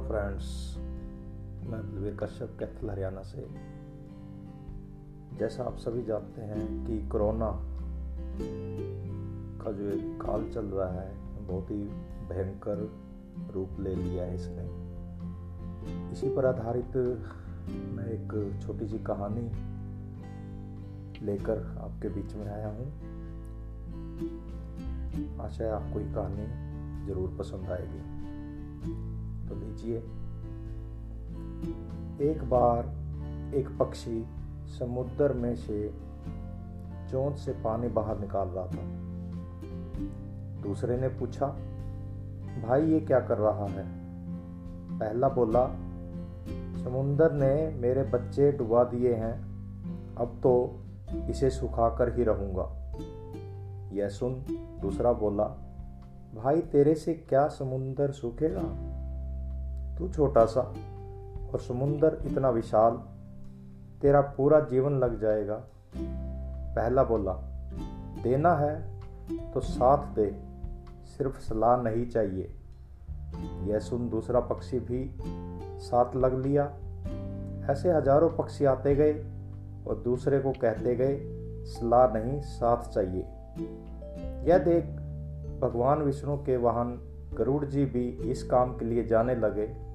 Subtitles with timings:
[0.00, 0.76] Friends,
[1.66, 3.46] मैं बलवीर कश्यप, कैथल, हरियाणा से।
[5.38, 7.50] जैसा आप सभी जानते हैं कि कोरोना
[9.62, 11.10] का जो एक काल चल रहा है,
[11.46, 11.82] बहुत ही
[12.28, 12.90] भयंकर
[13.54, 14.64] रूप ले लिया है इसने।
[16.12, 16.96] इसी पर आधारित
[17.94, 19.46] मैं एक छोटी सी कहानी
[21.26, 22.86] लेकर आपके बीच में आया हूँ।
[25.40, 26.46] आशा है आपको ये कहानी
[27.06, 28.02] ज़रूर पसंद आएगी।
[29.50, 29.98] तो लीजिए,
[32.30, 33.00] एक बार
[33.54, 34.26] एक पक्षी
[34.78, 35.94] समुद्र में से
[37.10, 39.00] चोंच से पानी बाहर निकाल रहा था।
[40.62, 41.46] दूसरे ने पूछा,
[42.66, 43.84] भाई, ये क्या कर रहा है?
[44.98, 45.66] पहला बोला,
[46.84, 49.34] समुंदर ने मेरे बच्चे डुबा दिए हैं,
[50.14, 50.80] अब तो
[51.30, 52.76] इसे सुखा कर ही रहूँगा।
[53.92, 54.44] यह सुन
[54.82, 55.44] दूसरा बोला,
[56.34, 58.96] भाई, तेरे से क्या समुंदर सूखेगा?
[60.00, 60.60] तू छोटा सा
[61.52, 62.92] और समुंदर इतना विशाल,
[64.02, 65.54] तेरा पूरा जीवन लग जाएगा।
[65.96, 67.32] पहला बोला,
[68.22, 68.74] देना है
[69.52, 70.30] तो साथ दे,
[71.06, 72.54] सिर्फ़ सलाह नहीं चाहिए।
[73.68, 75.10] यह सुन दूसरा पक्षी भी
[75.80, 76.64] साथ लग लिया।
[77.70, 79.12] ऐसे हज़ारों पक्षी आते गए
[79.86, 81.18] और दूसरे को कहते गए,
[81.66, 83.22] सलाह नहीं, साथ चाहिए।
[84.50, 84.84] यह देख
[85.60, 86.98] भगवान विष्णु के वाहन
[87.34, 89.89] गरुड़ जी भी इस काम के लिए जाने लगे।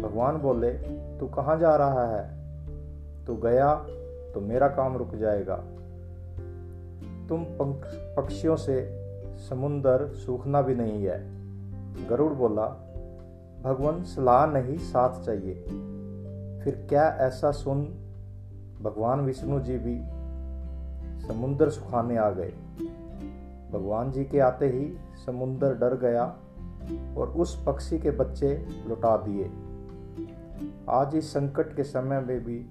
[0.00, 0.70] भगवान बोले,
[1.18, 2.42] तू कहाँ जा रहा है?
[3.24, 3.74] तू गया
[4.34, 5.56] तो मेरा काम रुक जाएगा।
[7.28, 7.44] तुम
[8.16, 9.02] पक्षियों से
[9.38, 11.42] समुंदर सूखना भी नहीं है।
[12.08, 12.66] गरुड़ बोला,
[13.64, 15.54] भगवान, सलाह नहीं, साथ चाहिए।
[16.64, 17.84] फिर क्या ऐसा सुन
[18.82, 20.02] भगवान विष्णु जी भी
[21.26, 22.52] समुंदर सुखाने आ गए?
[23.72, 24.96] भगवान जी के आते ही
[25.26, 26.24] समुंदर डर गया
[27.16, 29.50] और उस पक्षी के बच्चे लुटा दिए।
[30.88, 32.66] आज इस संकट के समय में भी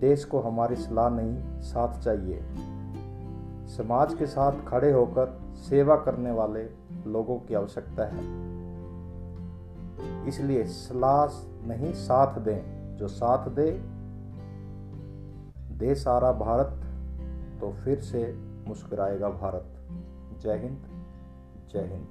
[0.00, 2.40] देश को हमारी सलाह नहीं, साथ चाहिए।
[3.68, 6.62] समाज के साथ खड़े होकर सेवा करने वाले
[7.06, 8.50] लोगों की आवश्यकता है।
[10.28, 11.26] इसलिए सलाह
[11.68, 13.70] नहीं, साथ दें। जो साथ दे
[15.76, 16.84] दे सारा भारत
[17.60, 18.38] तो फिर से
[18.68, 19.66] मुस्कुराएगा भारत।
[20.40, 20.78] जय हिंद
[21.72, 22.06] जय हिंद।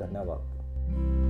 [0.00, 1.25] धन्यवाद।